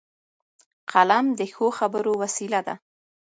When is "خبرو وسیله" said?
1.79-2.59